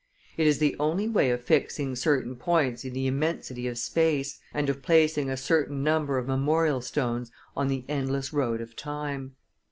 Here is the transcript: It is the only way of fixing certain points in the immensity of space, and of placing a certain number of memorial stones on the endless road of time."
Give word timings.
It 0.35 0.47
is 0.47 0.57
the 0.57 0.75
only 0.79 1.07
way 1.07 1.29
of 1.29 1.43
fixing 1.43 1.95
certain 1.95 2.35
points 2.35 2.83
in 2.83 2.93
the 2.93 3.05
immensity 3.05 3.67
of 3.67 3.77
space, 3.77 4.39
and 4.51 4.67
of 4.67 4.81
placing 4.81 5.29
a 5.29 5.37
certain 5.37 5.83
number 5.83 6.17
of 6.17 6.25
memorial 6.25 6.81
stones 6.81 7.31
on 7.55 7.67
the 7.67 7.85
endless 7.87 8.33
road 8.33 8.61
of 8.61 8.75
time." 8.75 9.35